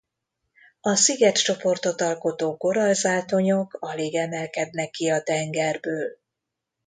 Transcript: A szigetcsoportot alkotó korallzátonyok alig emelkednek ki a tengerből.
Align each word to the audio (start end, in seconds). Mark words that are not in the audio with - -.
A 0.81 0.95
szigetcsoportot 0.95 2.01
alkotó 2.01 2.57
korallzátonyok 2.57 3.77
alig 3.79 4.15
emelkednek 4.15 4.89
ki 4.89 5.09
a 5.09 5.21
tengerből. 5.23 6.09